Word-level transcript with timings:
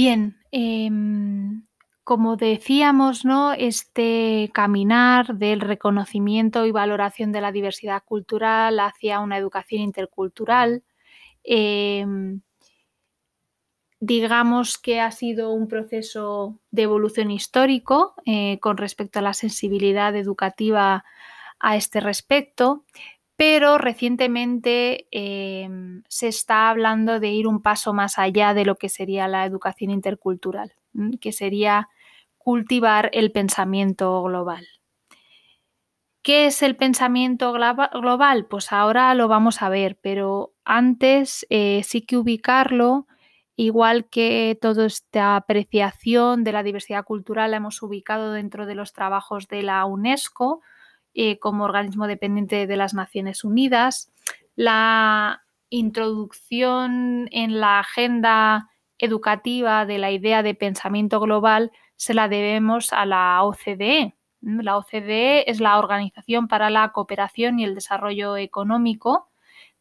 Bien, 0.00 0.36
em, 0.52 1.66
como 2.04 2.36
decíamos, 2.36 3.24
¿no? 3.24 3.52
Este 3.52 4.48
caminar 4.54 5.34
del 5.34 5.60
reconocimiento 5.60 6.66
y 6.66 6.70
valoración 6.70 7.32
de 7.32 7.40
la 7.40 7.50
diversidad 7.50 8.04
cultural 8.04 8.78
hacia 8.78 9.18
una 9.18 9.36
educación 9.36 9.82
intercultural, 9.82 10.84
em, 11.42 12.42
digamos 13.98 14.78
que 14.78 15.00
ha 15.00 15.10
sido 15.10 15.50
un 15.50 15.66
proceso 15.66 16.60
de 16.70 16.82
evolución 16.82 17.32
histórico 17.32 18.14
eh, 18.24 18.60
con 18.60 18.76
respecto 18.76 19.18
a 19.18 19.22
la 19.22 19.34
sensibilidad 19.34 20.14
educativa 20.14 21.04
a 21.58 21.76
este 21.76 21.98
respecto, 21.98 22.84
pero 23.38 23.78
recientemente 23.78 25.06
em, 25.12 26.02
se 26.08 26.26
está 26.26 26.70
hablando 26.70 27.20
de 27.20 27.28
ir 27.28 27.46
un 27.46 27.62
paso 27.62 27.94
más 27.94 28.18
allá 28.18 28.52
de 28.52 28.64
lo 28.64 28.74
que 28.74 28.88
sería 28.88 29.28
la 29.28 29.46
educación 29.46 29.92
intercultural, 29.92 30.74
que 31.20 31.30
sería 31.30 31.88
cultivar 32.36 33.10
el 33.12 33.30
pensamiento 33.30 34.20
global. 34.24 34.66
¿Qué 36.22 36.46
es 36.46 36.62
el 36.64 36.74
pensamiento 36.74 37.52
global? 37.52 38.46
Pues 38.46 38.72
ahora 38.72 39.14
lo 39.14 39.28
vamos 39.28 39.62
a 39.62 39.68
ver, 39.68 39.96
pero 40.02 40.52
antes 40.64 41.46
eh, 41.48 41.82
sí 41.84 42.02
que 42.02 42.16
ubicarlo, 42.16 43.06
igual 43.54 44.08
que 44.08 44.58
toda 44.60 44.84
esta 44.84 45.36
apreciación 45.36 46.42
de 46.42 46.50
la 46.50 46.64
diversidad 46.64 47.04
cultural 47.04 47.52
la 47.52 47.58
hemos 47.58 47.80
ubicado 47.84 48.32
dentro 48.32 48.66
de 48.66 48.74
los 48.74 48.92
trabajos 48.92 49.46
de 49.46 49.62
la 49.62 49.84
UNESCO, 49.84 50.60
eh, 51.14 51.38
como 51.38 51.64
organismo 51.64 52.06
dependiente 52.06 52.66
de 52.66 52.76
las 52.76 52.94
Naciones 52.94 53.44
Unidas, 53.44 54.12
la 54.56 55.42
introducción 55.70 57.28
en 57.30 57.60
la 57.60 57.80
agenda 57.80 58.70
educativa 58.98 59.86
de 59.86 59.98
la 59.98 60.10
idea 60.10 60.42
de 60.42 60.54
pensamiento 60.54 61.20
global 61.20 61.72
se 61.96 62.14
la 62.14 62.28
debemos 62.28 62.92
a 62.92 63.06
la 63.06 63.42
OCDE. 63.42 64.16
La 64.40 64.76
OCDE 64.76 65.50
es 65.50 65.60
la 65.60 65.78
Organización 65.78 66.48
para 66.48 66.70
la 66.70 66.92
Cooperación 66.92 67.58
y 67.58 67.64
el 67.64 67.74
Desarrollo 67.74 68.36
Económico 68.36 69.28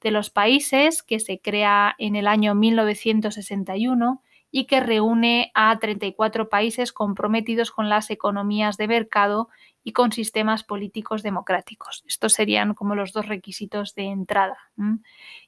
de 0.02 0.11
los 0.11 0.30
Países 0.30 1.03
que 1.03 1.19
se 1.19 1.39
crea 1.39 1.95
en 1.97 2.15
el 2.15 2.27
año 2.27 2.55
1961 2.55 4.21
y 4.51 4.65
que 4.65 4.79
reúne 4.79 5.51
a 5.53 5.77
34 5.77 6.49
países 6.49 6.91
comprometidos 6.93 7.71
con 7.71 7.89
las 7.89 8.09
economías 8.09 8.77
de 8.77 8.87
mercado 8.87 9.49
y 9.83 9.93
con 9.93 10.11
sistemas 10.11 10.63
políticos 10.63 11.23
democráticos. 11.23 12.03
Estos 12.07 12.33
serían 12.33 12.73
como 12.73 12.95
los 12.95 13.13
dos 13.13 13.27
requisitos 13.27 13.95
de 13.95 14.03
entrada. 14.03 14.57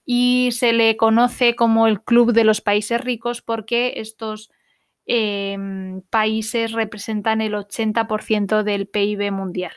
Y 0.05 0.50
se 0.53 0.73
le 0.73 0.95
conoce 0.97 1.55
como 1.55 1.88
el 1.88 2.02
Club 2.02 2.31
de 2.33 2.44
los 2.44 2.61
Países 2.61 3.02
Ricos 3.02 3.42
porque 3.42 3.94
estos 3.97 4.52
em, 5.05 6.02
países 6.09 6.72
representan 6.72 7.42
el 7.42 7.53
80% 7.53 8.64
del 8.64 8.88
PIB 8.88 9.31
mundial. 9.31 9.73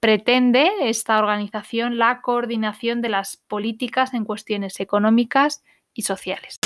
Pretende 0.00 0.70
esta 0.82 1.18
organización 1.18 1.98
la 1.98 2.22
coordinación 2.22 3.02
de 3.02 3.10
las 3.10 3.36
políticas 3.36 4.14
en 4.14 4.24
cuestiones 4.24 4.80
económicas 4.80 5.62
y 5.94 6.02
sociales. 6.02 6.58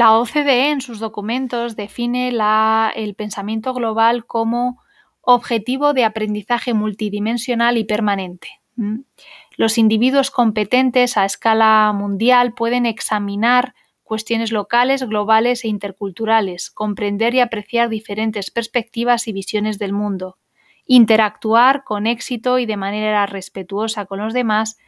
La 0.00 0.16
OCDE 0.16 0.70
en 0.70 0.80
sus 0.80 0.98
documentos 0.98 1.76
define 1.76 2.28
el 2.30 3.14
pensamiento 3.16 3.74
global 3.74 4.24
como 4.24 4.82
objetivo 5.20 5.92
de 5.92 6.06
aprendizaje 6.06 6.72
multidimensional 6.72 7.76
y 7.76 7.84
permanente. 7.84 8.48
Los 9.58 9.76
individuos 9.76 10.30
competentes 10.30 11.18
a 11.18 11.26
escala 11.26 11.92
mundial 11.94 12.54
pueden 12.54 12.86
examinar 12.86 13.74
cuestiones 14.02 14.52
locales, 14.52 15.02
globales 15.02 15.66
e 15.66 15.68
interculturales, 15.68 16.70
comprender 16.70 17.34
y 17.34 17.40
apreciar 17.40 17.90
diferentes 17.90 18.50
perspectivas 18.50 19.28
y 19.28 19.32
visiones 19.32 19.78
del 19.78 19.92
mundo, 19.92 20.38
interactuar 20.86 21.84
con 21.84 22.06
éxito 22.06 22.58
y 22.58 22.64
de 22.64 22.78
manera 22.78 23.26
respetuosa 23.26 24.06
con 24.06 24.20
los 24.20 24.32
demás 24.32 24.78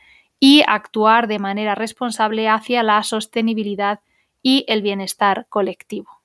y 0.41 0.62
actuar 0.66 1.26
de 1.26 1.38
manera 1.38 1.75
responsable 1.75 2.48
hacia 2.48 2.82
la 2.82 3.03
sostenibilidad 3.03 4.00
y 4.42 4.64
el 4.69 4.82
bienestar 4.82 5.47
colectivo. 5.48 6.22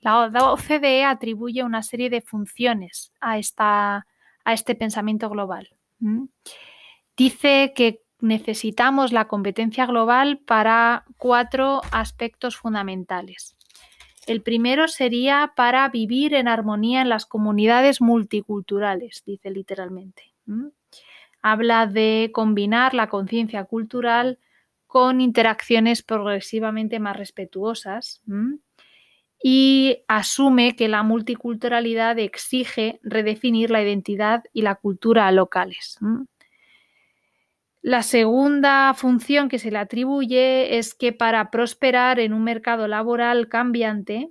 La 0.00 0.28
OCDE 0.52 1.04
atribuye 1.04 1.62
una 1.62 1.82
serie 1.82 2.10
de 2.10 2.20
funciones 2.20 3.12
a, 3.20 3.38
esta, 3.38 4.06
a 4.44 4.52
este 4.52 4.74
pensamiento 4.74 5.30
global. 5.30 5.70
Dice 7.16 7.72
que 7.74 8.02
necesitamos 8.20 9.12
la 9.12 9.28
competencia 9.28 9.86
global 9.86 10.38
para 10.38 11.04
cuatro 11.16 11.80
aspectos 11.90 12.56
fundamentales. 12.56 13.56
El 14.26 14.42
primero 14.42 14.88
sería 14.88 15.52
para 15.56 15.88
vivir 15.88 16.34
en 16.34 16.48
armonía 16.48 17.02
en 17.02 17.08
las 17.08 17.26
comunidades 17.26 18.00
multiculturales, 18.00 19.22
dice 19.24 19.50
literalmente. 19.50 20.34
Habla 21.42 21.86
de 21.86 22.30
combinar 22.32 22.94
la 22.94 23.08
conciencia 23.08 23.64
cultural 23.64 24.38
con 24.94 25.20
interacciones 25.20 26.04
progresivamente 26.04 27.00
más 27.00 27.16
respetuosas 27.16 28.22
y 29.42 30.04
asume 30.06 30.76
que 30.76 30.86
la 30.86 31.02
multiculturalidad 31.02 32.16
exige 32.20 33.00
redefinir 33.02 33.72
la 33.72 33.82
identidad 33.82 34.44
y 34.52 34.62
la 34.62 34.76
cultura 34.76 35.32
locales. 35.32 35.98
La 37.82 38.04
segunda 38.04 38.94
función 38.94 39.48
que 39.48 39.58
se 39.58 39.72
le 39.72 39.78
atribuye 39.78 40.78
es 40.78 40.94
que 40.94 41.12
para 41.12 41.50
prosperar 41.50 42.20
en 42.20 42.32
un 42.32 42.44
mercado 42.44 42.86
laboral 42.86 43.48
cambiante, 43.48 44.30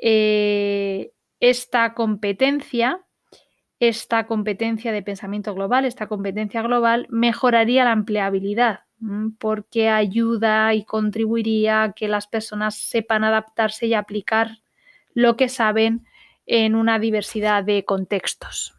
eh, 0.00 1.12
esta 1.38 1.92
competencia 1.92 3.05
esta 3.80 4.26
competencia 4.26 4.92
de 4.92 5.02
pensamiento 5.02 5.54
global, 5.54 5.84
esta 5.84 6.06
competencia 6.06 6.62
global, 6.62 7.06
mejoraría 7.10 7.84
la 7.84 7.92
empleabilidad, 7.92 8.80
porque 9.38 9.90
ayuda 9.90 10.72
y 10.74 10.84
contribuiría 10.84 11.82
a 11.82 11.92
que 11.92 12.08
las 12.08 12.26
personas 12.26 12.76
sepan 12.76 13.24
adaptarse 13.24 13.86
y 13.86 13.94
aplicar 13.94 14.58
lo 15.12 15.36
que 15.36 15.48
saben 15.48 16.06
en 16.46 16.74
una 16.74 16.98
diversidad 16.98 17.64
de 17.64 17.84
contextos. 17.84 18.74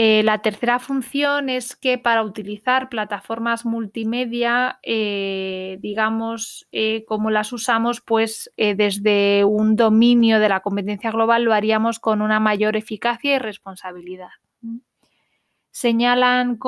Eh, 0.00 0.22
la 0.22 0.38
tercera 0.42 0.78
función 0.78 1.48
es 1.48 1.74
que 1.74 1.98
para 1.98 2.22
utilizar 2.22 2.88
plataformas 2.88 3.66
multimedia, 3.66 4.78
eh, 4.84 5.76
digamos, 5.80 6.68
eh, 6.70 7.04
como 7.04 7.30
las 7.30 7.52
usamos, 7.52 8.00
pues 8.00 8.48
desde 8.56 9.44
un 9.44 9.74
dominio 9.74 10.38
de 10.38 10.48
la 10.48 10.60
competencia 10.60 11.10
global 11.10 11.42
lo 11.42 11.52
haríamos 11.52 11.98
con 11.98 12.22
una 12.22 12.38
mayor 12.38 12.76
eficacia 12.76 13.34
y 13.34 13.38
responsabilidad. 13.40 14.30
Señalan 15.72 16.60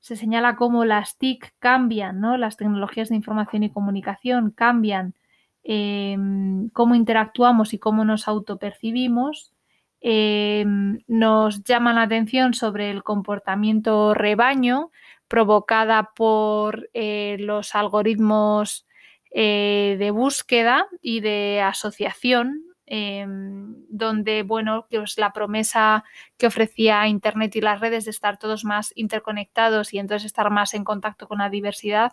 se 0.00 0.16
señala 0.16 0.56
cómo 0.56 0.84
las 0.84 1.16
TIC 1.16 1.54
cambian, 1.60 2.18
¿no? 2.18 2.36
las 2.36 2.56
tecnologías 2.56 3.10
de 3.10 3.14
información 3.14 3.62
y 3.62 3.70
comunicación 3.70 4.50
cambian 4.50 5.14
em, 5.62 6.70
cómo 6.70 6.96
interactuamos 6.96 7.72
y 7.72 7.78
cómo 7.78 8.04
nos 8.04 8.26
autopercibimos 8.26 9.53
Em, 10.06 10.98
nos 11.08 11.64
llama 11.64 11.94
la 11.94 12.02
atención 12.02 12.52
sobre 12.52 12.90
el 12.90 13.02
comportamiento 13.02 14.12
rebaño 14.12 14.90
provocada 15.28 16.10
por 16.14 16.90
eh, 16.92 17.38
los 17.40 17.74
algoritmos 17.74 18.86
eh, 19.30 19.96
de 19.98 20.10
búsqueda 20.10 20.86
y 21.00 21.20
de 21.20 21.62
asociación, 21.62 22.64
em, 22.84 23.76
donde 23.88 24.42
bueno, 24.42 24.86
que 24.90 25.02
la 25.16 25.32
promesa 25.32 26.04
que 26.36 26.48
ofrecía 26.48 27.08
Internet 27.08 27.56
y 27.56 27.62
las 27.62 27.80
redes 27.80 28.04
de 28.04 28.10
estar 28.10 28.38
todos 28.38 28.66
más 28.66 28.92
interconectados 28.96 29.94
y 29.94 29.98
entonces 30.00 30.26
estar 30.26 30.50
más 30.50 30.74
en 30.74 30.84
contacto 30.84 31.26
con 31.28 31.38
la 31.38 31.48
diversidad, 31.48 32.12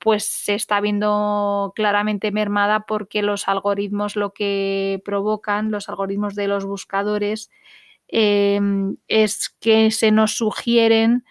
pues 0.00 0.24
se 0.24 0.54
está 0.54 0.80
viendo 0.80 1.72
claramente 1.76 2.32
mermada 2.32 2.86
porque 2.86 3.22
los 3.22 3.48
algoritmos 3.48 4.16
lo 4.16 4.32
que 4.32 5.00
provocan, 5.04 5.70
los 5.70 5.88
algoritmos 5.88 6.34
de 6.34 6.48
los 6.48 6.64
buscadores, 6.64 7.50
em, 8.08 8.96
es 9.08 9.50
que 9.60 9.90
se 9.90 10.10
nos 10.10 10.36
sugieren 10.36 11.24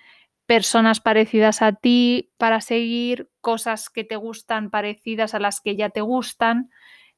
personas 0.45 0.99
parecidas 0.99 1.61
a 1.61 1.73
ti 1.73 2.31
para 2.37 2.61
seguir, 2.61 3.29
cosas 3.41 3.89
que 3.89 4.03
te 4.03 4.15
gustan 4.15 4.69
parecidas 4.69 5.33
a 5.33 5.39
las 5.39 5.61
que 5.61 5.75
ya 5.75 5.89
te 5.89 6.01
gustan 6.01 6.69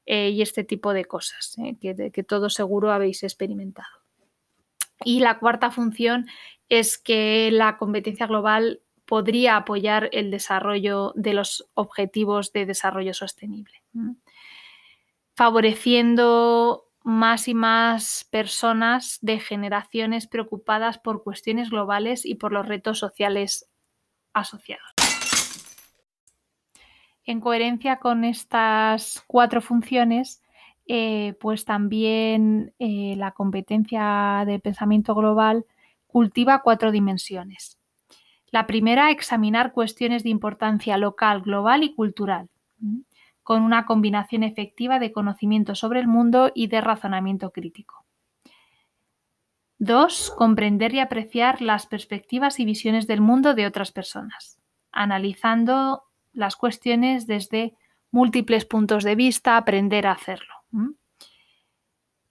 eh, 0.06 0.30
y 0.30 0.42
este 0.42 0.64
tipo 0.64 0.92
de 0.92 1.04
cosas 1.04 1.56
eh, 1.58 1.76
que, 1.80 2.10
que 2.10 2.22
todos 2.24 2.54
seguro 2.54 2.92
habéis 2.92 3.22
experimentado. 3.22 3.88
Y 5.04 5.20
la 5.20 5.38
cuarta 5.38 5.70
función 5.70 6.26
es 6.68 6.98
que 6.98 7.50
la 7.52 7.76
competencia 7.76 8.26
global 8.26 8.80
podría 9.06 9.56
apoyar 9.56 10.08
el 10.12 10.30
desarrollo 10.30 11.12
de 11.16 11.34
los 11.34 11.68
objetivos 11.74 12.52
de 12.52 12.66
desarrollo 12.66 13.14
sostenible, 13.14 13.82
favoreciendo 15.34 16.88
más 17.04 17.48
y 17.48 17.54
más 17.54 18.26
personas 18.30 19.18
de 19.22 19.40
generaciones 19.40 20.26
preocupadas 20.26 20.98
por 20.98 21.22
cuestiones 21.24 21.70
globales 21.70 22.24
y 22.24 22.36
por 22.36 22.52
los 22.52 22.66
retos 22.66 22.98
sociales 22.98 23.68
asociados. 24.32 24.92
En 27.24 27.40
coherencia 27.40 27.96
con 27.96 28.24
estas 28.24 29.22
cuatro 29.26 29.60
funciones, 29.60 30.42
eh, 30.86 31.34
pues 31.40 31.64
también 31.64 32.74
eh, 32.78 33.14
la 33.16 33.30
competencia 33.30 34.42
de 34.46 34.58
pensamiento 34.58 35.14
global 35.14 35.64
cultiva 36.08 36.62
cuatro 36.62 36.90
dimensiones. 36.90 37.78
La 38.52 38.66
primera, 38.66 39.10
examinar 39.10 39.72
cuestiones 39.72 40.22
de 40.22 40.28
importancia 40.28 40.98
local, 40.98 41.40
global 41.40 41.82
y 41.82 41.94
cultural, 41.94 42.50
con 43.42 43.62
una 43.62 43.86
combinación 43.86 44.42
efectiva 44.42 44.98
de 44.98 45.10
conocimiento 45.10 45.74
sobre 45.74 46.00
el 46.00 46.06
mundo 46.06 46.52
y 46.54 46.66
de 46.66 46.82
razonamiento 46.82 47.50
crítico. 47.50 48.04
Dos, 49.78 50.30
comprender 50.36 50.94
y 50.94 51.00
apreciar 51.00 51.62
las 51.62 51.86
perspectivas 51.86 52.60
y 52.60 52.66
visiones 52.66 53.06
del 53.06 53.22
mundo 53.22 53.54
de 53.54 53.66
otras 53.66 53.90
personas, 53.90 54.58
analizando 54.92 56.04
las 56.34 56.54
cuestiones 56.54 57.26
desde 57.26 57.74
múltiples 58.10 58.66
puntos 58.66 59.02
de 59.02 59.14
vista, 59.14 59.56
aprender 59.56 60.06
a 60.06 60.12
hacerlo. 60.12 60.54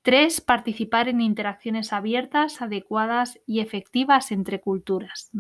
Tres, 0.03 0.39
participar 0.39 1.09
en 1.09 1.19
interacciones 1.19 1.93
abiertas, 1.93 2.61
adecuadas 2.61 3.39
y 3.45 3.59
efectivas 3.59 4.31
entre 4.31 4.61
culturas. 4.61 5.31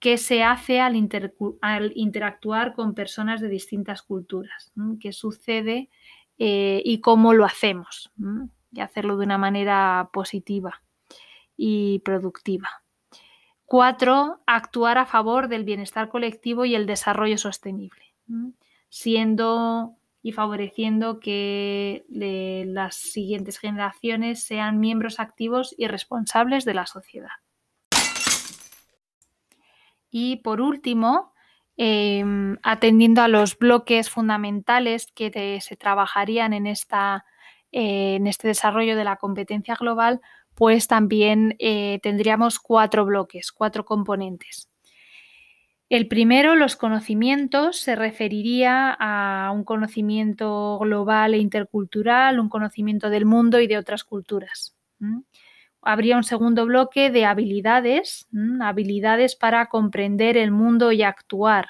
¿Qué 0.00 0.16
se 0.16 0.44
hace 0.44 0.80
al, 0.80 0.96
interactuar 0.96 2.74
con 2.74 2.94
personas 2.94 3.40
de 3.40 3.48
distintas 3.48 4.02
culturas? 4.02 4.72
¿Qué 5.00 5.12
sucede 5.12 5.90
eh, 6.38 6.82
y 6.84 7.00
cómo 7.00 7.34
lo 7.34 7.44
hacemos? 7.44 8.12
Y 8.70 8.80
hacerlo 8.80 9.16
de 9.16 9.24
una 9.24 9.38
manera 9.38 10.10
positiva 10.12 10.82
y 11.56 11.98
productiva. 12.00 12.68
Cuatro, 13.64 14.40
actuar 14.46 14.96
a 14.98 15.04
favor 15.04 15.48
del 15.48 15.64
bienestar 15.64 16.08
colectivo 16.08 16.64
y 16.64 16.74
el 16.74 16.86
desarrollo 16.86 17.36
sostenible, 17.36 18.14
siendo 18.88 19.96
y 20.22 20.32
favoreciendo 20.32 21.20
que 21.20 22.06
las 22.08 22.96
siguientes 22.96 23.58
generaciones 23.58 24.42
sean 24.42 24.80
miembros 24.80 25.20
activos 25.20 25.74
y 25.76 25.86
responsables 25.86 26.64
de 26.64 26.74
la 26.74 26.86
sociedad. 26.86 27.30
Y 30.10 30.36
por 30.36 30.60
último, 30.60 31.32
em, 31.76 32.56
atendiendo 32.62 33.22
a 33.22 33.28
los 33.28 33.58
bloques 33.58 34.10
fundamentales 34.10 35.06
que 35.14 35.60
se 35.60 35.76
trabajarían 35.76 36.52
en, 36.52 36.66
esta, 36.66 37.24
en 37.72 38.26
este 38.26 38.48
desarrollo 38.48 38.96
de 38.96 39.04
la 39.04 39.16
competencia 39.16 39.74
global, 39.74 40.20
pues 40.54 40.88
también 40.88 41.54
eh, 41.60 42.00
tendríamos 42.02 42.58
cuatro 42.58 43.04
bloques, 43.04 43.52
cuatro 43.52 43.84
componentes. 43.84 44.68
El 45.88 46.06
primero, 46.06 46.54
los 46.54 46.76
conocimientos, 46.76 47.78
se 47.78 47.96
referiría 47.96 48.94
a 48.98 49.50
un 49.52 49.64
conocimiento 49.64 50.78
global 50.80 51.32
e 51.32 51.38
intercultural, 51.38 52.40
un 52.40 52.50
conocimiento 52.50 53.08
del 53.08 53.24
mundo 53.24 53.58
y 53.60 53.68
de 53.68 53.78
otras 53.78 54.04
culturas. 54.04 54.76
Habría 55.90 56.18
un 56.18 56.22
segundo 56.22 56.66
bloque 56.66 57.10
de 57.10 57.24
habilidades, 57.24 58.28
habilidades 58.60 59.36
para 59.36 59.70
comprender 59.70 60.36
el 60.36 60.50
mundo 60.50 60.92
y 60.92 61.02
actuar. 61.02 61.68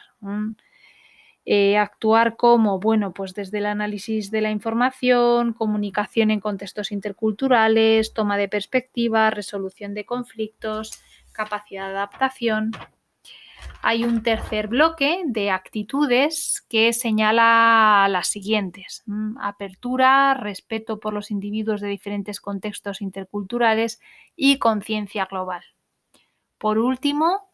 Eh, 1.45 1.79
actuar 1.79 2.35
como, 2.37 2.81
bueno, 2.81 3.15
pues 3.15 3.33
desde 3.33 3.59
el 3.59 3.67
análisis 3.67 4.33
de 4.33 4.41
la 4.41 4.51
información, 4.51 5.53
comunicación 5.53 6.33
en 6.33 6.41
contextos 6.41 6.91
interculturales, 6.91 8.13
toma 8.13 8.37
de 8.37 8.49
perspectiva, 8.49 9.31
resolución 9.31 9.95
de 9.95 10.05
conflictos, 10.05 11.01
capacidad 11.31 11.87
de 11.87 11.93
adaptación. 11.93 12.73
Hay 13.81 14.05
un 14.05 14.23
tercer 14.23 14.69
bloque 14.69 15.23
de 15.25 15.51
actitudes 15.51 16.67
que 16.69 16.93
señala 16.93 18.07
las 18.11 18.29
siguientes. 18.29 19.05
Apertura, 19.41 20.35
respeto 20.35 20.99
por 20.99 21.15
los 21.15 21.31
individuos 21.31 21.81
de 21.81 21.89
diferentes 21.89 22.41
contextos 22.41 23.01
interculturales 23.01 24.01
y 24.35 24.59
conciencia 24.59 25.27
global. 25.27 25.63
Por 26.59 26.79
último, 26.79 27.49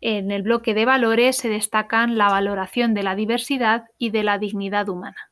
en 0.00 0.30
el 0.30 0.42
bloque 0.42 0.74
de 0.74 0.86
valores 0.86 1.36
se 1.36 1.48
destacan 1.48 2.16
la 2.16 2.28
valoración 2.28 2.94
de 2.94 3.02
la 3.02 3.14
diversidad 3.14 3.84
y 3.98 4.10
de 4.10 4.24
la 4.24 4.38
dignidad 4.38 4.88
humana. 4.88 5.27